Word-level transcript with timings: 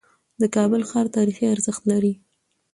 د 0.41 0.43
کابل 0.55 0.81
ښار 0.89 1.07
تاریخي 1.17 1.45
ارزښت 1.53 1.81
لري. 1.91 2.13